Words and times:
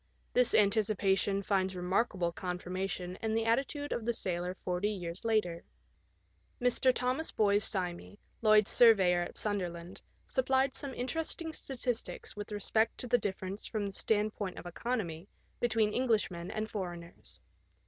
This 0.33 0.55
anticipation 0.55 1.43
finds 1.43 1.75
remarkable 1.75 2.31
confirmation 2.31 3.19
in 3.21 3.35
the 3.35 3.45
attitude 3.45 3.91
of 3.93 4.03
the 4.03 4.13
sailor 4.15 4.55
forty 4.55 4.89
years 4.89 5.23
later. 5.23 5.63
Mr. 6.59 6.91
Thomas 6.91 7.29
Boyes 7.29 7.69
Simey, 7.69 8.17
Lloyd's 8.41 8.71
surveyor 8.71 9.21
at 9.21 9.37
Sunderland, 9.37 10.01
supplied 10.25 10.75
some 10.75 10.95
interest 10.95 11.39
ing 11.43 11.53
statistics 11.53 12.35
with 12.35 12.51
respect 12.51 12.97
to 12.97 13.05
the 13.07 13.19
difference 13.19 13.67
from 13.67 13.85
the 13.85 13.91
stand 13.93 14.33
point 14.33 14.57
of 14.57 14.65
economy 14.65 15.27
between 15.59 15.93
Englishmen 15.93 16.49
and 16.49 16.67
foreigners. 16.67 17.39